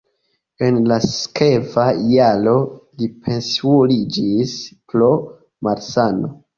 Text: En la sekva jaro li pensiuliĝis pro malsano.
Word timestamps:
En 0.67 0.79
la 0.91 0.97
sekva 1.07 1.85
jaro 2.15 2.55
li 3.03 3.13
pensiuliĝis 3.29 4.59
pro 4.75 5.15
malsano. 5.67 6.39